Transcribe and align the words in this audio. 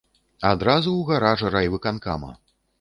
Адразу 0.51 0.89
ў 0.95 1.03
гараж 1.11 1.45
райвыканкама. 1.59 2.37